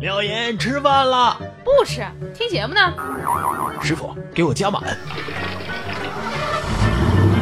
[0.00, 2.80] 廖岩吃饭了，不吃，听节目呢。
[3.82, 4.80] 师傅给我加满。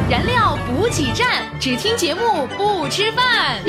[0.09, 3.61] 燃料补给站，只听节目不吃饭。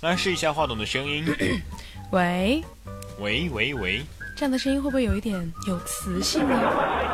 [0.00, 1.26] 来试一下话筒的声音。
[2.12, 2.64] 喂，
[3.18, 4.02] 喂喂喂，
[4.34, 6.58] 这样的声音会不会有一点有磁性呢？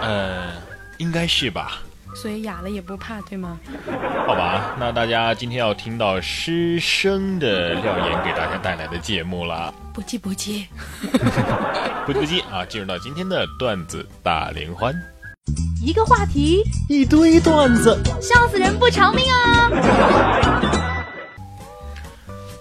[0.00, 0.52] 呃，
[0.98, 1.82] 应该是吧。
[2.14, 3.58] 所以哑了也不怕，对吗？
[4.26, 9.72] 好吧，那大家今天要听到师生的廖岩给大家带来的节目了。
[9.94, 10.66] 不急不急，
[12.06, 12.64] 不急不急啊！
[12.66, 14.94] 进入到今天的段子大联欢，
[15.84, 19.70] 一个话题，一堆段子，笑死人不偿命啊！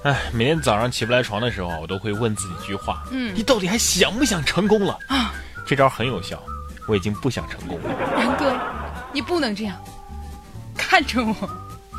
[0.04, 4.98] 哎，每天早上起不来床的时候啊，我都会问自己一句话：嗯你到底还想不想成功了？
[5.07, 5.34] 啊，
[5.65, 6.41] 这招很有效，
[6.88, 8.10] 我已经不想成功了。
[9.13, 9.77] 你不能这样，
[10.77, 11.35] 看着我，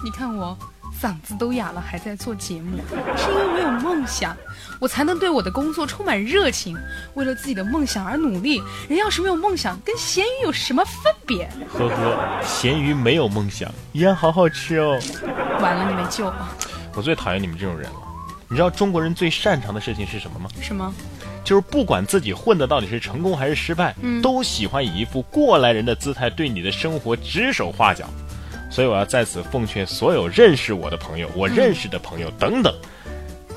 [0.02, 0.56] 你看我
[1.00, 2.78] 嗓子都哑了，还在做节目，
[3.16, 4.36] 是因为我有梦想，
[4.80, 6.76] 我才能对我的工作充满热情，
[7.14, 8.62] 为了自己的梦想而努力。
[8.88, 11.48] 人要是没有梦想，跟咸鱼有什么分别？
[11.72, 14.98] 呵呵，咸鱼没有梦想，依然好好吃哦。
[15.60, 16.48] 完了，你没救了。
[16.94, 17.96] 我最讨厌你们这种人了。
[18.48, 20.50] 你知道中国人最擅长的事情是什么吗？
[20.60, 20.92] 什么？
[21.44, 28.06] 就是不管自己混的到底是成功还是失败，嗯都喜欢以一副过来人的姿态对你的生活指手画脚。
[28.70, 32.74] 所以我要在此奉劝所有认识我的朋友、我认识的朋友等等，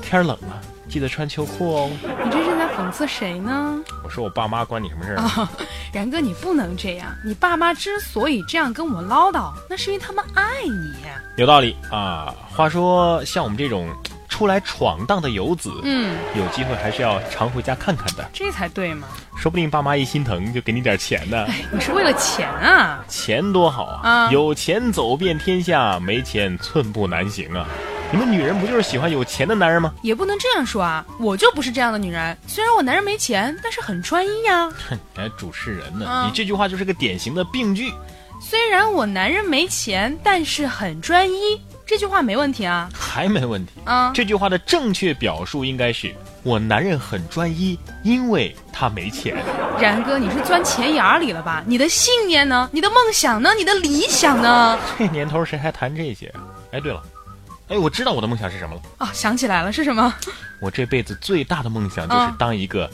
[0.02, 1.90] 天冷了，记得穿秋裤哦。
[2.22, 3.82] 你这是在讽刺谁呢？
[4.04, 5.32] 我说我爸妈关你什么事儿啊？
[5.36, 5.50] 啊，
[5.90, 7.16] 然哥，你不能这样。
[7.24, 10.94] 你爸妈之所以这样跟我唠叨，那是因为他们爱你。
[11.36, 12.34] 有道理啊。
[12.50, 13.88] 话说，像我们这种
[14.36, 19.08] 出来闯荡的游子，嗯，有机会还是要常回家看看的，这才对嘛。
[19.34, 21.46] 说不定爸妈一心疼就给你点钱呢。
[21.72, 23.02] 你是为了钱啊？
[23.08, 24.00] 钱多好啊！
[24.02, 27.66] 啊有钱走遍天下，没钱寸步难行啊！
[28.12, 29.94] 你们女人不就是喜欢有钱的男人吗？
[30.02, 32.36] 也不能这样说啊，我就不是这样的女人。
[32.46, 36.04] 虽然我男人没钱，但是很专一呀、哼，你还主持人呢？
[36.06, 37.90] 嗯你这句话就是个典型的病句。
[38.38, 42.86] 虽然我男人没钱，但是很专一，这句话没问题啊。
[43.16, 43.72] 还没问题。
[43.86, 49.34] 啊，这句话的正确表述应该是：我男人很专一，因为他没钱。
[49.80, 51.64] 然哥，你是钻钱眼儿里了吧？
[51.66, 52.68] 你的信念呢？
[52.70, 53.54] 你的梦想呢？
[53.56, 54.78] 你的理想呢？
[54.98, 56.44] 这年头谁还谈这些啊？
[56.72, 57.02] 哎，对了，
[57.68, 58.82] 哎，我知道我的梦想是什么了。
[58.98, 60.12] 啊，想起来了，是什么？
[60.60, 62.90] 我这辈子最大的梦想就是啊当一个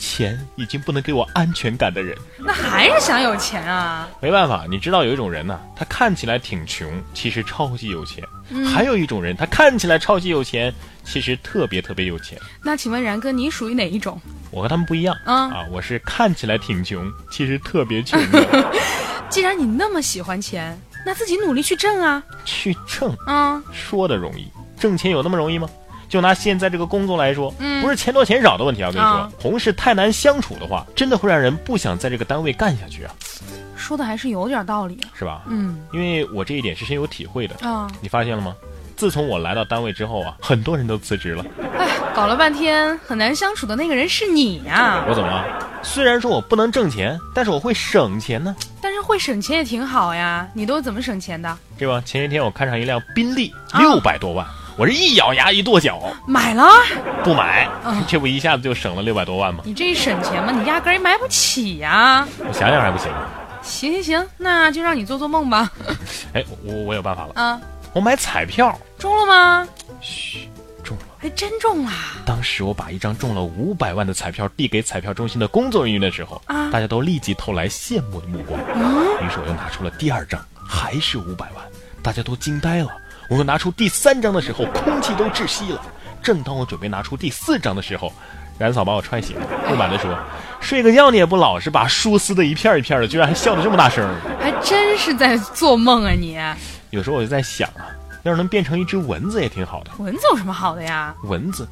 [0.00, 2.16] 钱已经不能给我安全感的人。
[2.38, 4.08] 那还是想有钱啊？
[4.20, 10.72] 没办法，你知道有一种人呢，他看起来挺穷，其实超级有钱；嗯还有一种人，他看起来超级有钱，
[11.04, 12.38] 其实特别特别有钱。
[12.64, 14.18] 那请问然哥，你属于哪一种？
[14.50, 18.72] 我和他们不一样、嗯啊，我是看起来挺穷，其实特别穷的。
[19.28, 22.20] 既然你那么喜欢钱，那自己努力去挣啊。
[22.44, 25.68] 去挣，啊，说的容易，挣钱有那么容易吗？
[26.10, 28.88] 就拿现在这个工作来说，嗯不是钱多钱少的问题啊。
[28.88, 33.14] 我跟你说，啊同事太难相处的话，真的会让人不想在这个单位干下去啊，
[33.76, 35.08] 说的还是有点道理啊。
[35.14, 35.42] 是吧？
[35.46, 37.54] 嗯因为我这一点是深有体会的。
[37.66, 38.54] 啊，你发现了吗？
[38.96, 41.42] 自从我来到单位之后啊，很多人都辞职了。
[41.78, 45.42] 哎，搞了半天很难相处的那个人是你呀、我怎么了？
[45.82, 50.46] 虽然说我不能挣钱，但是我会省钱呢，但是会省钱也挺好呀。
[50.52, 51.56] 你都怎么省钱的？
[51.78, 52.02] 对吧？
[52.04, 54.46] 前些天我看上一辆宾利，啊六百多万，
[54.80, 56.66] 我是一咬牙一跺脚，买了？
[57.22, 59.62] 不买啊，这不一下子就省了六百多万吗？
[59.66, 62.26] 你这一省钱嘛，你压根儿也买不起呀。
[62.38, 63.26] 我想想还不行吗？
[63.60, 65.70] 行行行，那就让你做做梦吧。
[66.32, 67.60] 哎，我我有办法了，啊，
[67.92, 69.68] 我买彩票，中了吗？
[70.00, 70.48] 嘘，
[70.82, 71.02] 中了。
[71.18, 71.92] 还真中了！
[72.24, 78.58] 当时我把一张中了五百万的彩票递给彩票中心的工作人员的时候，啊大家都立即投来羡慕的目光。
[78.74, 81.62] 嗯，于是我又拿出了第二张，还是五百万，
[82.02, 82.88] 大家都惊呆了。
[83.30, 85.80] 我又拿出第三张的时候，空气都窒息了。
[86.20, 88.12] 正当我准备拿出第四张的时候，
[88.58, 90.10] 冉嫂把我踹醒了，不满地说
[90.60, 94.04] ：“睡个觉你也不老实，把书撕的一片一片的，居然还笑得这么大声。
[94.40, 96.36] 还真是在做梦啊你！”
[96.90, 97.86] 有时候我就在想啊，
[98.24, 99.92] 要是能变成一只蚊子也挺好的。
[99.98, 101.14] 蚊子有什么好的呀？
[101.22, 101.66] 蚊子，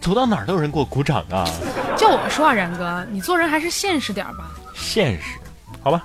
[0.00, 1.48] 走到哪儿都有人给我鼓掌啊，
[1.96, 4.50] 就我说啊，冉哥，你做人还是现实点吧。
[4.74, 5.38] 现实，
[5.80, 6.04] 好吧。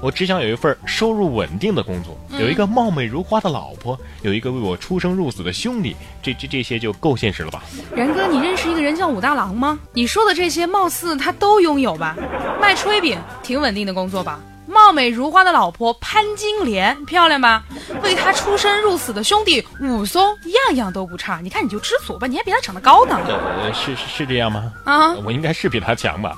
[0.00, 7.62] 我只想有一份收入稳定的工作，有一个貌美如花的老婆，有一个为我出生入死的兄弟，这这这些就够现实了吧？
[7.94, 9.78] 然哥，你认识一个人叫武大郎吗？
[9.92, 12.14] 你说的这些，貌似他都拥有吧？
[12.60, 14.38] 卖炊饼，挺稳定的工作吧？
[14.68, 17.64] 貌美如花的老婆潘金莲，漂亮吧？
[18.02, 20.22] 为他出生入死的兄弟武松，
[20.68, 21.40] 样样都不差。
[21.42, 23.18] 你看你就知足吧，你还比他长得高呢。
[23.26, 24.72] 呃，是是是这样吗？
[24.84, 26.36] 啊，我应该是比他强吧？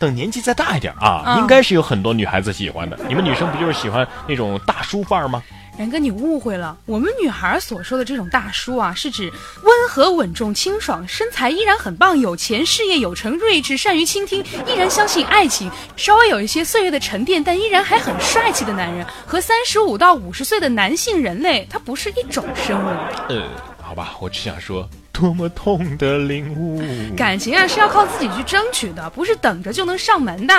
[0.00, 2.98] 等年纪再大一点啊，嗯应该是有很多女孩子喜欢的。
[3.06, 5.42] 你们女生不就是喜欢那种大叔范儿吗？
[5.78, 9.32] 然哥，你误会了，我们女孩所说的这种大叔啊，是指
[9.62, 22.88] 温和稳重、清爽，身材依然很棒，有钱，事业有成，睿智，善于倾听，依然相信爱情，稍微有一些岁月的沉淀，但依然还很帅气的男人，和三十五到五十岁的男性人类，他不是一种生物。
[23.28, 23.48] 呃，
[23.80, 24.86] 好吧，我只想说，
[25.20, 26.82] 多么痛的领悟。
[27.14, 30.54] 感情啊是要靠自己去争取的，不是等着就能上门的。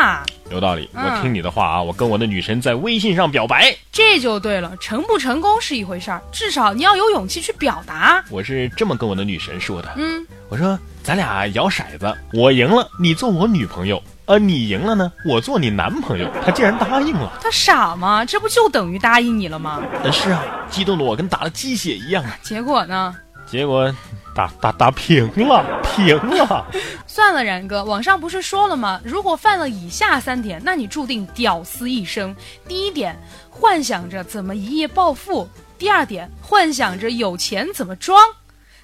[0.51, 3.75] 有道理，嗯我听你的话啊，我跟我的女神在微信上表白。
[3.91, 8.23] 这就对了，成不成功是一回事儿，至少你要有勇气去表达。
[8.29, 16.29] 我是这么跟我的女神说的，嗯，我说咱俩摇骰子，我赢了，你做我女朋友，呃，你赢了呢，我做你男朋友。
[16.45, 17.31] 她竟然答应了。
[17.41, 18.23] 他傻吗？
[18.23, 19.81] 这不就等于答应你了吗？
[20.03, 22.37] 呃，是啊，激动的我跟打了鸡血一样啊。
[22.43, 23.15] 结果呢？
[23.51, 23.93] 结果
[24.33, 26.65] 打打打平了， 平了。
[27.05, 29.01] 算了，然哥，网上不是说了吗？
[29.03, 32.33] 如果犯了以下三点，那你注定屌丝一生。
[32.65, 33.19] 第一点，
[33.49, 35.45] 幻想着怎么一夜暴富；
[35.77, 38.17] 第二点，幻想着有钱怎么装；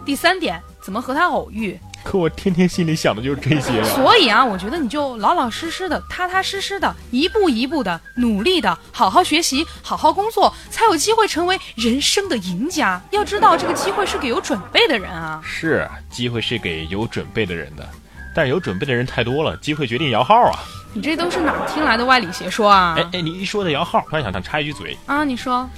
[0.06, 1.80] 第三点，怎么和他偶遇。
[2.08, 13.02] 可我天天心里想的就是这些呀、所以啊，我觉得你就老老实实的、踏踏实实的、一步一步的、努力的、好好学习、好好工作，才有机会成为人生的赢家。
[13.12, 15.42] 要知道，这个机会是给有准备的人啊。
[15.44, 17.86] 是，机会是给有准备的人的，
[18.34, 20.60] 但是有准备的人太多了，机会决定摇号啊。
[20.94, 22.96] 你这都是哪儿听来的歪理邪说啊？
[22.98, 25.70] 哎哎，你一说的摇号，突然想想插一句嘴，啊，你说。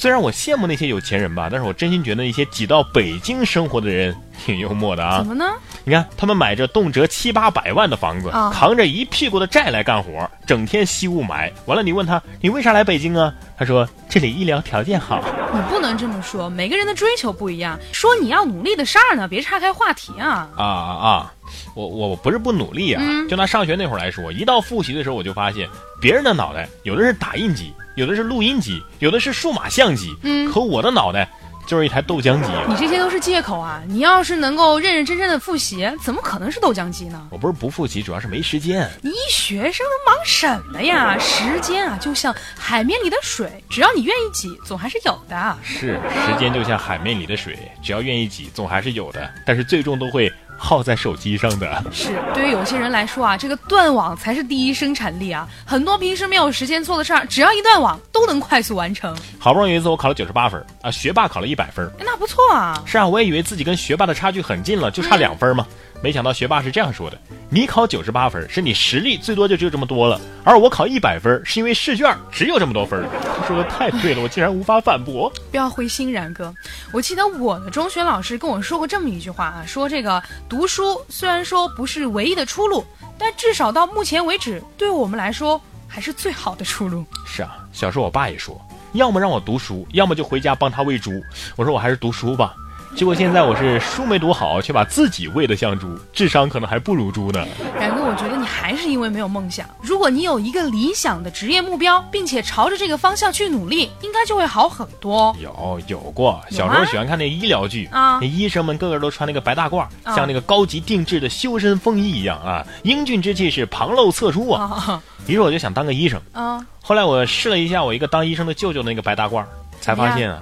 [0.00, 5.26] 虽然我羡慕那些有钱人吧，但是我真心觉得那些挤到北京生活的人挺幽默的啊怎。
[5.26, 5.44] 么呢？
[5.84, 11.52] 你看，他们买着动辄七八百万的房子，啊扛着一屁股的债来干活，整天吸雾霾。
[11.66, 13.30] 完了，你问他，你为啥来北京啊？
[13.58, 15.22] 他说这里医疗条件好。
[15.52, 17.78] 你不能这么说，每个人的追求不一样。
[17.92, 20.48] 说你要努力的事儿呢，别岔开话题啊。
[20.56, 21.32] 啊啊啊！
[21.74, 25.68] 我我我不是不努力啊，嗯就拿上学那会儿来说，一到复习的时候，我就发现
[26.00, 27.70] 别人的脑袋有的是打印机，
[28.00, 31.28] 有的是录音机，有的是数码相机，嗯可我的脑袋
[31.66, 32.48] 就是一台豆浆机。
[32.66, 33.82] 你这些都是借口啊！
[33.86, 37.28] 你要是能够认认真真的复习，怎么可能是豆浆机呢？
[37.30, 38.90] 我不是不复习，主要是没时间。
[39.02, 41.18] 你一学生能忙什么呀？
[41.18, 45.58] 时间啊，就像海面里的水，只要你愿意挤，总还是有的。
[45.62, 50.32] 是，时间就像海面里的水，只要愿意挤，总还是有的，但是最终都会
[50.62, 51.82] 耗在手机上的。
[51.90, 55.48] 是，对于有些人来说啊，这个断网才是第一生产力啊！
[55.64, 59.16] 很多平时没有时间做的事儿，只要一断网，都能快速完成。
[59.38, 61.86] 好不容易有一次我考了九十八分啊，学霸考了一百分。
[61.98, 62.82] 哎那不错啊！
[62.84, 65.66] 是啊，我也以为自己跟学霸的差距很近了，就差两分嘛。
[66.02, 67.18] 没想到学霸是这样说的：
[67.50, 73.06] 你考九十八分是你实力最多就只有这么多了，而我考一百分是因为试卷只有这么多分。
[73.38, 75.30] 他说的太对了，我竟然无法反驳。
[75.50, 76.54] 不要灰心，然哥。
[76.92, 82.82] 我记得我的中学老师跟我说过这么一句话啊，说这个读书虽然说不是唯一的出路，
[83.18, 87.04] 但至少到目前为止，对我们来说还是最好的出路。
[87.26, 88.58] 是啊，小时候我爸也说，
[88.92, 91.12] 要么让我读书，要么就回家帮他喂猪。
[91.56, 92.54] 我说我还是读书吧。
[92.96, 97.46] 结果现在我是书没读好，却把自己喂得像猪，智商可能还不如猪呢。
[97.78, 99.66] 然哥，我觉得你还是因为没有梦想。
[99.80, 105.34] 如果你有一个理想的职业目标，并且朝着这个方向去努力，应该就会好很多。
[105.40, 114.62] 有有过，小时候喜欢看那医疗剧啊那医生们个个都穿那个白大褂，啊像那个高级定制的修身风衣一样啊，英俊之气是旁漏侧出啊。
[114.64, 116.20] 啊 于是我就想当个医生。
[116.32, 116.66] 啊！
[116.82, 119.44] 后来我试了一下我一个当医生的舅舅的那个白大褂，
[119.80, 120.40] 才发现啊，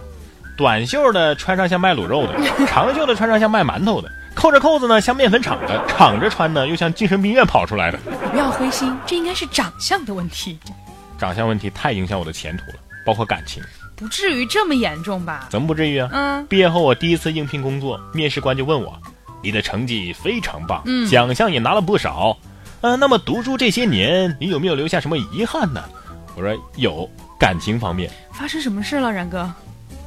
[0.59, 2.35] 短袖的穿上像卖卤肉的，
[2.67, 7.99] 长袖的穿上像卖馒头的，扣着扣子呢像面粉厂的，敞着穿呢又像精神病院跑出来的。
[8.05, 10.59] 你不要灰心，这应该是长相的问题，
[11.17, 12.75] 长相问题太影响我的前途了，
[13.07, 13.63] 包括感情，
[13.95, 15.47] 不至于这么严重吧？
[15.49, 16.09] 怎么不至于啊？
[16.13, 19.01] 嗯，毕业后我第一次应聘工作，面试官就问我
[19.41, 22.37] ：“你的成绩非常棒，嗯奖项也拿了不少，
[22.81, 25.81] 呃，那么读书这些年，你有没有留下什么遗憾呢？”
[26.35, 29.49] 我说有，感情方面发生什么事了，然哥？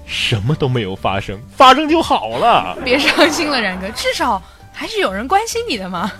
[0.05, 2.77] 什么都没有发生，发生就好了。
[2.84, 4.41] 别伤心了，然哥，至少
[4.74, 6.12] 还是有人关心你的嘛。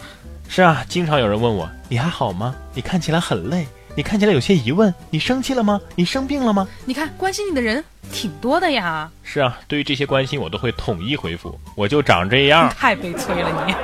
[0.48, 2.56] 是啊，经常有人问我：“你还好吗？
[2.74, 5.80] 你看起来很累，你看起来有些疑问，你生气了吗？
[5.96, 13.76] 你生病了吗你看，关心你的人挺多的呀。？”是啊，对于这些关心，我都会统一回复：“我就长这样。”太悲催了你。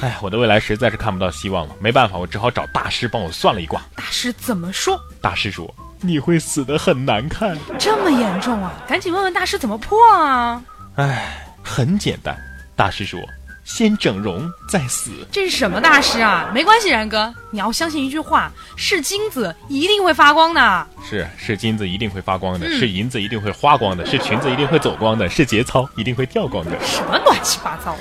[0.00, 3.80] 哎，我的未来实在是看不到希望了，没办法，我只好找大师帮我算了一卦。
[3.96, 5.00] 大师怎么说？
[5.20, 7.56] 大师说：“你会死得很难看。
[7.78, 8.72] 这么严重啊？
[8.86, 10.62] 赶紧问问大师怎么破啊！”
[10.96, 12.36] 哎，很简单，
[12.74, 13.20] 大师说
[13.64, 15.10] ：“先整容再死。
[15.30, 16.50] 这是什么大师啊？
[16.52, 20.86] 没关系，然哥，你要相信一句话：是金子一定会发光的。
[21.08, 26.72] 是是金子一定会发光的，嗯是银子一定会花光的，是裙子一定会走光的，是节操一定会掉光的。
[26.84, 27.98] 什么乱七八糟的？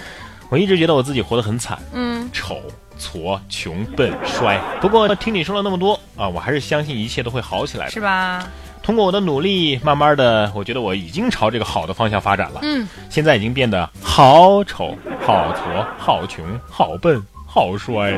[0.50, 2.62] 我一直觉得我自己活得很惨，嗯，丑、
[2.98, 4.60] 矬、穷、笨、衰。
[4.82, 7.92] 不过听你说了那么多啊，我还是相信一切都会好起来的。
[7.92, 8.48] 是吧？
[8.84, 12.62] 通过我的努力，慢慢的，我觉得我已经朝这个好的方向发展了。
[12.64, 18.18] 嗯，现在已经变得好丑、好矬、好穷、好笨、好衰。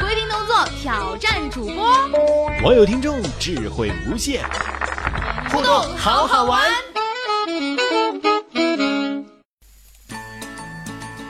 [0.00, 1.84] 规定动作挑战主播，
[2.62, 4.44] 网友听众智慧无限，
[5.50, 6.70] 互动好好玩。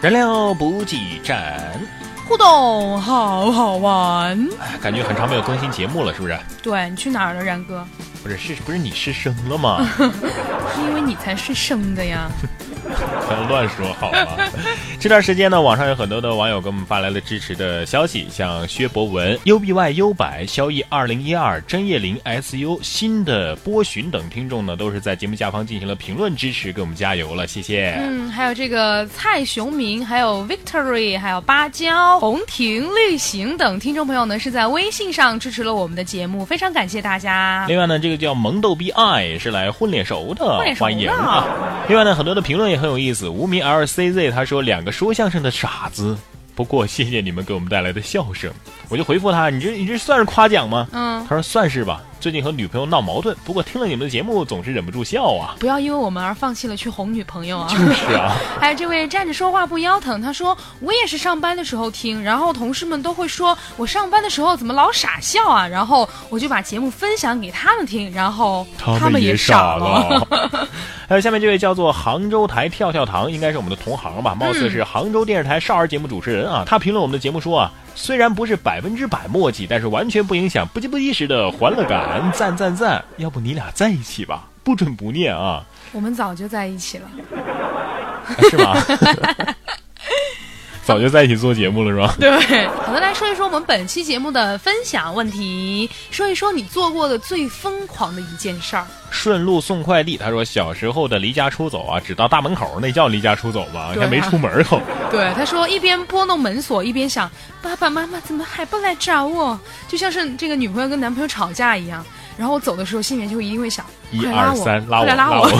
[0.00, 1.80] 燃料补给站，
[2.28, 4.48] 互动好好玩。
[4.60, 6.38] 哎，感觉很长没有更新节目了，是不是？
[6.62, 7.86] 对你去哪儿了，然哥？
[8.22, 9.86] 不是，是不是你失声了吗？
[9.96, 12.28] 是因为你才是生的呀。
[13.26, 14.36] 不要乱说好吗？
[14.98, 27.94] 这段时间呢，网上有很多的网友给我们发来了支持的消息，像薛博文、UBYU 百、萧逸二零一二、真叶林 SU、新的波旬等听众呢，都是在节目下方进行了评论支持，给我们加油了，谢谢。
[28.00, 37.64] 嗯，还有这个蔡雄明，还有 Victory，还有芭蕉、红婷、绿行等听众朋友呢，是在微信上支持了我们的节目，非常感谢大家。
[37.68, 41.46] 另外呢，这个叫萌逗逼爱是来混脸熟的，混脸熟的欢迎啊！
[41.88, 43.28] 另外呢，很多的评论也很有意思。
[43.28, 46.16] 无名 LCZ 他说两个说相声的傻子，
[46.54, 48.50] 不过谢谢你们给我们带来的笑声。
[48.88, 50.88] 我就回复他，你这你这算是夸奖吗？
[50.92, 52.02] 嗯，他说算是吧。
[52.18, 55.54] 最近和女朋友闹矛盾，不过听了你们的节目总是忍不住笑啊。
[55.60, 57.68] 不要因为我们而放弃了去哄女朋友啊！
[57.68, 68.66] 就是啊，还 有这位站着说话不腰疼，他说我也是上班的时候听，然后同事们都会说我上班的时候怎么老傻笑啊，然后我就把节目分享给他们听，然后
[68.98, 70.26] 他们也傻了。
[71.08, 76.64] 还有下面这位叫做杭州台跳跳糖，应该是我们的同行吧，貌似是杭州电视台少儿节目主持人啊。
[76.66, 83.02] 他评论我们的节目说啊，虽然不是百分之百默契，但是完全不影响不急不急时的欢乐感，赞赞赞！
[83.16, 85.64] 要不你俩在一起吧，不准不念啊。
[85.92, 87.08] 我们早就在一起了，
[87.42, 88.76] 啊是吗？
[90.86, 92.14] 早就在一起做节目了是吧？
[92.20, 92.30] 对，
[92.86, 98.86] 好的，来说一说我们本期节目的分享问题，说一说你做过的最疯狂的一件事儿。
[99.10, 103.88] 顺路送快递，他说小时候的离家出走啊，只到大门口，那叫离家出走吗？
[103.98, 104.80] 还没出门口。
[105.10, 107.28] 对，他说一边拨弄门锁，一边想
[107.60, 112.06] 爸爸妈妈怎么还不来找我，就像是这个女朋友跟男朋友吵架一样。
[112.38, 115.50] 然后我走的时候，心里面就一定会想，一二三，拉我，来拉我。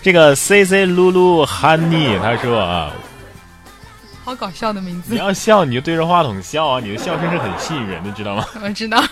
[0.00, 2.92] 这个 C C 露露 Honey 他说啊，
[4.28, 8.44] 好搞笑的名字你，要笑你就对着话筒笑啊，你的笑声是很吸引人的，知道吗？
[8.62, 9.02] 我知道。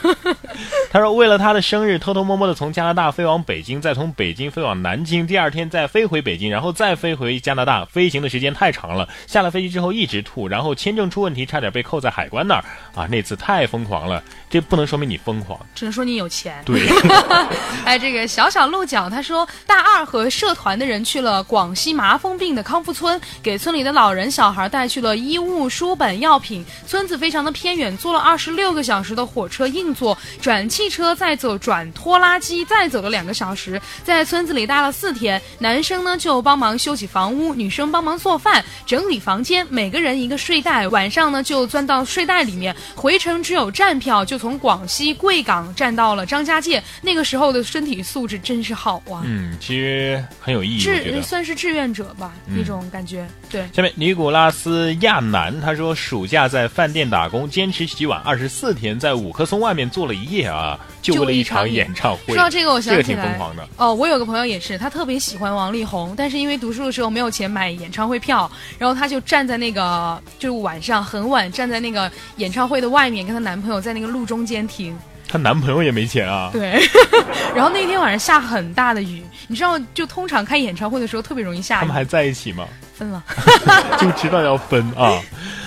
[0.93, 7.83] 他说为了他的生日，偷偷摸摸的从加拿大飞往北京，再从北京飞往南京，第二天再飞回北京，然后再飞回加拿大。
[7.87, 13.07] 飞行的时间太长了，下了飞机之后一直吐，然后签证出问题，差点被扣在海关那儿啊！
[13.11, 14.23] 那次太疯狂了，
[14.57, 16.63] 这不能说明你疯狂，只能说你有钱。
[16.65, 16.89] 对。
[17.85, 26.65] 哎，这个小小鹿角他说，大二和社团的人去了广西麻风病的康复村，给村里的老人小孩带去了衣物、书本、药品。
[26.87, 35.39] 村子非常的偏远，坐了二十六个小时的火车硬座，转汽车再走转拖拉机，再走了两个小时，在村子里待了四天。
[35.59, 40.89] 男生呢就帮忙修起房屋，女生帮忙做饭、整理房间，每个人一个睡袋。
[40.89, 42.75] 晚上呢就钻到睡袋里面。
[42.95, 46.83] 回程只有站票，就从广西贵港站到了张家界。
[47.01, 49.23] 那个时候的身体素质真是好啊。
[49.25, 50.81] 嗯，其实很有意义。
[50.81, 53.27] 志算是志愿者吧，嗯那种感觉。
[53.49, 62.35] 对，下面尼古拉斯亚南他说，暑假在饭店打工，坚持洗碗二十四天，在五棵松外面坐了一夜啊，就为了一场演唱会。
[62.35, 63.69] 说到这个，我想这个挺起来，疯狂的。
[63.77, 74.97] 哦，我有个朋友也是，他特别喜欢王力宏，但是因为读书的时候没有钱买演唱会票，然后他就站在那个就是晚上很晚站在那个演唱会的外面，跟她男朋友在那个路中间听。
[75.29, 76.51] 她男朋友也没钱啊。
[76.53, 76.81] 对，
[77.55, 81.95] 然后那天晚上下很大的雨，你知道，就通常开演唱会的时候特别容易下雨他们。
[81.95, 82.67] 还在一起吗？
[82.95, 83.23] 分了，
[83.99, 85.21] 就知道要分啊。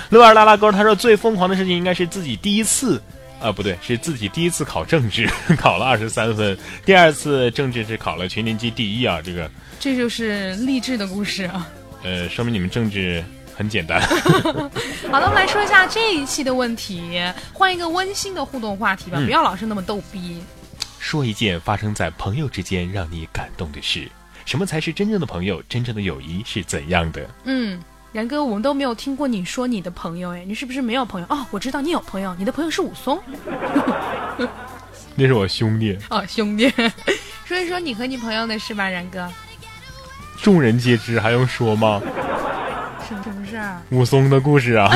[0.10, 3.02] 乐儿拉拉勾他说最疯狂的事情应该是自己第一次。
[3.42, 5.26] 啊，不对，是自己第一次考政治，
[5.58, 6.58] 考了二十三分。
[6.86, 9.50] 第二次政治是考了全年级第一啊，这个，
[9.80, 11.66] 这就是励志的故事啊。
[12.04, 13.24] 呃，说明你们政治
[13.60, 14.00] 很简单。
[15.12, 20.42] 好的，我们来说一下这一期的问题，换一个温馨的互动话题吧，嗯不要老是那么逗逼。
[20.98, 24.08] 说一件发生在朋友之间让你感动的事。
[24.46, 25.62] 什么才是真正的朋友？
[25.68, 27.30] 真正的友谊是怎样的？
[27.44, 27.78] 嗯，
[28.14, 31.28] 然哥，我们都没有听过你说你的朋友，哎，你是不是没有朋友？
[31.30, 33.22] 哦，我知道你有朋友，你的朋友是武松。
[35.16, 35.98] 那是我兄弟。
[36.10, 36.72] 哦，兄弟，
[37.44, 39.30] 说一说你和你朋友的事吧，然哥。
[40.42, 42.02] 众人皆知，还用说吗？
[43.10, 43.82] 什么什么事儿？
[43.90, 44.88] 武松的故事啊。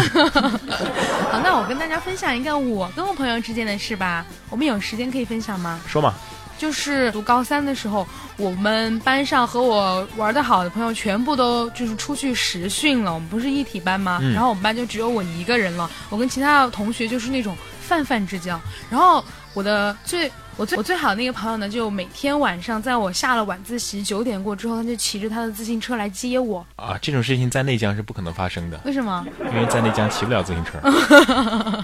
[1.32, 4.24] 好，那我跟大家分享一个我跟我朋友之间的事吧。
[4.52, 5.80] 我们有时间可以分享吗？
[5.88, 6.14] 说嘛。
[6.56, 13.12] 就是读高三的时候，我们班上和我玩的好的朋友全部都就是出去实训了。
[13.12, 14.20] 我们不是一体班吗？
[14.32, 15.90] 然后我们班就只有我一个人了。
[16.10, 18.62] 我跟其他的同学就是那种泛泛之交。
[18.92, 26.66] 然后我的最我最我最好的那个朋友呢，就每天晚上在我下了晚自习九点过之后，他就骑着他的自行车来接我。
[26.76, 28.80] 啊，这种事情在内江是不可能发生的。
[28.86, 29.26] 为什么？
[29.40, 30.80] 因为在内江骑不了自行车。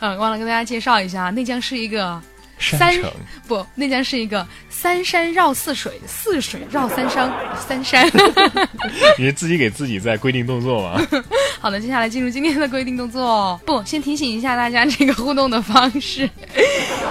[0.00, 2.20] 嗯，忘了跟大家介绍一下，内江是一个。
[2.62, 2.94] 三
[3.46, 7.30] 不，那将是一个三山绕四水，四水绕三山，
[7.66, 8.06] 三山。
[9.18, 11.00] 你是自己给自己在规定动作吗？
[11.60, 13.60] 好的，接下来进入今天的规定动作。
[13.66, 16.28] 不，先提醒一下大家这个互动的方式：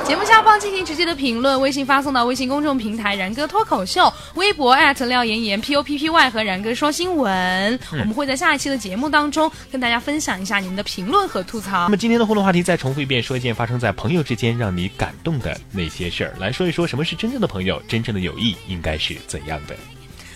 [0.05, 4.77] 节目下方进行直接的评论，微信发送到微信公众平台“然哥脱口秀”，微博
[5.07, 7.79] 廖岩岩 P O P P Y 和然哥说新闻。
[7.91, 11.83] 我们会在下一期的节目当中跟大家分享一下你们的评论和吐槽。
[11.83, 15.40] 那么今天的互动话题再重复一遍，说一件发生在朋友之间让你感动。
[15.41, 19.75] 的那些事儿，来说一说什么是真正的朋友，真正的友谊应该是怎样的？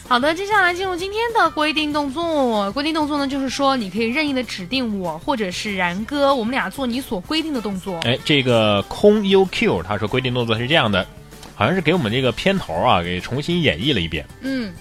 [0.08, 2.72] 好的，接下来进入今天的规定动作。
[2.74, 8.00] 规定动作呢，就是说你可以任意的指定我或者是然哥，我们俩做你所规定的动作。
[8.04, 11.08] 哎，这个空 UQ 他说规定动作是这样的，
[11.56, 14.24] 好像是给我们这个片头啊给重新演绎了一遍。
[14.42, 14.72] 嗯，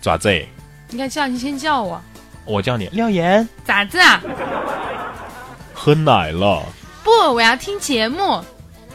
[0.00, 0.32] 咋子？
[0.90, 2.00] 应该叫你先叫我，
[2.44, 3.48] 我叫你廖岩。
[3.64, 4.22] 咋子啊？
[5.74, 6.64] 喝奶了？
[7.02, 8.44] 不，我要听节目。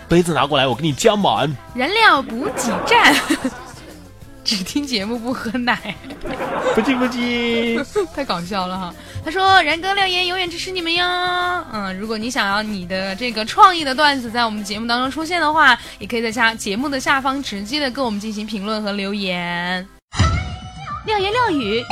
[0.08, 1.54] 杯子拿过来，我给你加满。
[1.74, 3.14] 燃料补给站，
[4.44, 5.94] 只听节目不喝奶，
[6.74, 7.78] 不急不急，
[8.16, 8.94] 太搞笑了哈。
[9.26, 11.04] 他说：“然哥、廖岩永远支持你们哟。”
[11.74, 19.86] 嗯，如果你想要你的这个创意的段子在我们节目当中出现的话，也可以在下节目的下方直接的跟我们进行评论和留言。
[21.06, 21.84] 廖言廖语，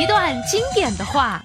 [0.00, 1.40] 一段经典的话。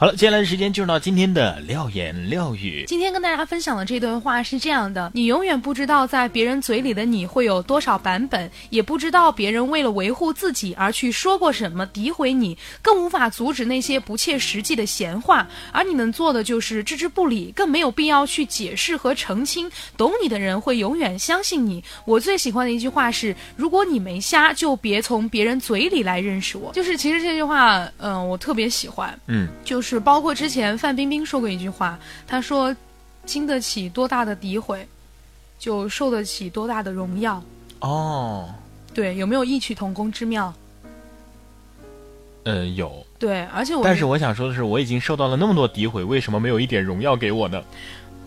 [0.00, 2.84] 好了，接下来的时间进入到今天的廖言廖语。
[2.86, 15.48] 今天跟大家分享的这段话是这样的：你永远不知道在别人嘴里的你会有多少版本，也不知道别人为了维护自己而去说过什么诋毁你，更无法阻止那些不切实际的闲话。
[15.72, 19.68] 而你能做的就是置之不理，更没有必要去解释和澄清。
[19.96, 21.82] 懂你的人会永远相信你。
[22.04, 26.70] 我最喜欢的一句话是：如果你没瞎，就别从别人嘴里来认识我。
[26.72, 29.12] 就是其实这句话，嗯，我特别喜欢。
[29.26, 29.87] 嗯，就是。
[29.96, 32.74] 是包括之前范冰冰说过一句话，她说
[33.24, 34.86] ：“经得起多大的诋毁，
[35.58, 37.42] 就受得起多大的荣耀。”
[37.80, 38.52] 哦，
[38.92, 40.52] 对，有没有异曲同工之妙？
[42.44, 43.06] 嗯，有。
[43.18, 47.62] 对，而且我但是我想说的是，我已经受到了那么多诋毁，为什么没有一点荣耀给我呢？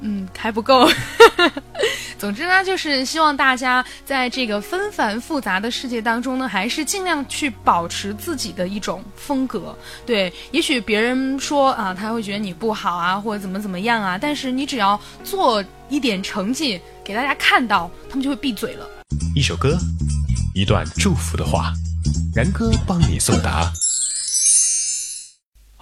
[0.02, 0.88] 嗯，还不够。
[2.21, 9.75] 总之呢，就是希望大家在这个纷繁复杂的世界当中呢，还是尽量去保持自己的一种风格。
[10.05, 18.88] 对，也许别人说啊，他会觉得你不好啊，或者怎么怎么样啊，但是你只要做一点成绩给大家看到，他们就会闭嘴了。
[19.36, 19.75] 一首歌，
[20.53, 21.73] 一段祝福的话，
[22.36, 23.73] 然哥帮你送达。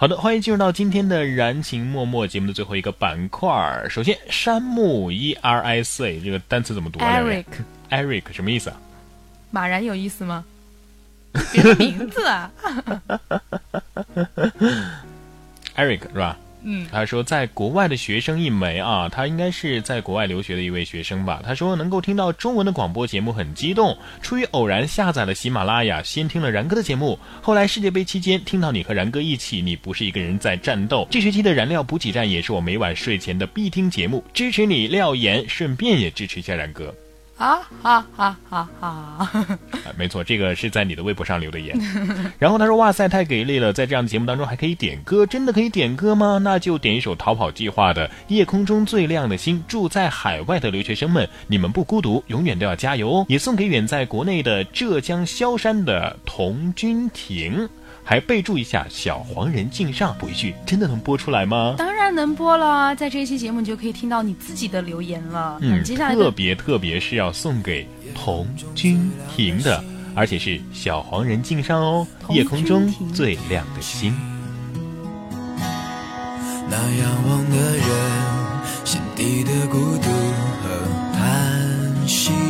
[0.00, 3.50] 好的，欢迎进入到今天的燃情默默节目的最后一个板块。
[3.90, 8.80] 首先，山木 E R I C 这个单词怎么读啊？Eric，Eric 什么意思啊？
[9.50, 10.42] 马然有意思吗？
[11.52, 12.50] 别 的名字啊？
[15.76, 16.38] Eric 是吧？
[16.62, 21.42] 嗯，他说，在国外的学生一枚啊，他应该是在国外留学的一位学生吧。
[21.44, 23.96] 他说，能够听到中文的广播节目很激动。
[24.20, 31.06] 出于偶然下载了喜马拉雅，先听了然哥的节目，后来世界杯期间听到你和然哥一起，你不是一个人在战斗。
[31.10, 36.94] 这学期的燃料补给站也是我每晚睡前的必听节目，支持你廖岩，顺便也支持一下然哥。
[37.40, 39.46] 啊哈哈哈哈！
[39.96, 41.74] 没错，这个是在你的微博上留的言。
[42.38, 43.72] 然后他说：“哇塞，太给力了！
[43.72, 46.36] 在这样的节目当中还可以点歌，真的可以点歌吗？
[46.36, 49.56] 那就点一首逃跑计划的《夜空中最亮的星》。
[49.66, 53.26] 住在海外的留学生们，你们不孤独，永远都要加油哦！
[53.26, 57.66] 也送给远在国内的浙江萧山的童君婷。”
[58.02, 61.74] 还备注一下“小黄人敬上”，补一句，真的能播出来吗？
[61.78, 65.58] 当然能播了，在这一期节目你就可以听到你自己的留言了。
[65.60, 69.82] 嗯，接下来特别特别是要送给童君婷的，
[70.14, 74.12] 而且是“小黄人敬上”哦，夜空中最亮的星。
[76.68, 77.86] 那仰望的人，
[78.84, 80.10] 心底的孤独
[80.62, 80.68] 和
[81.12, 82.49] 叹息。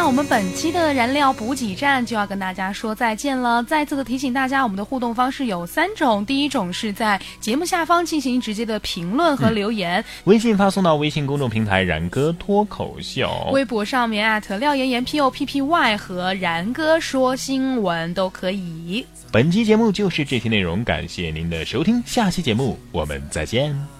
[0.00, 3.62] 那我们本期的燃料补给站就要跟大家说再见了。
[3.64, 19.04] 再次的提醒大家，我们的互动方式有三种：第一种是在节目下方进行直接的评论和留言，微信发送到微信公众平台“然哥脱口秀微博上面艾特廖岩岩 P O P P Y 和然哥说新闻都可以。”。
[19.30, 23.99] 本期节目就是这些内容，感谢您的收听，下期节目我们再见。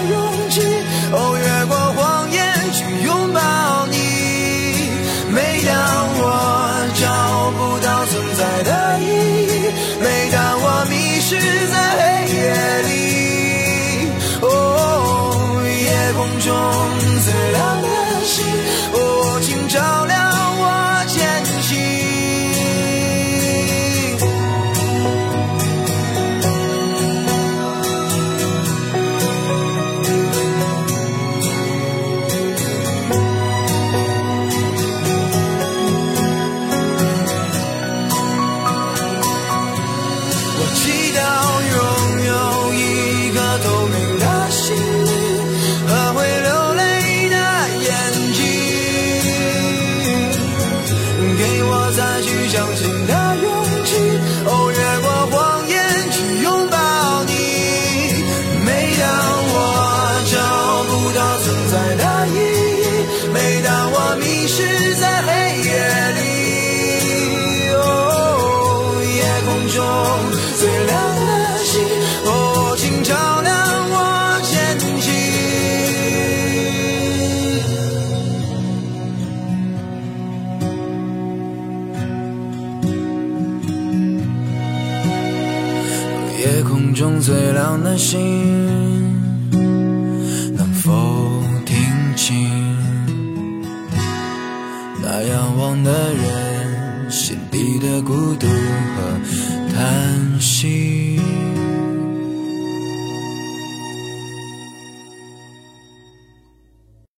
[87.21, 88.80] 最亮的星，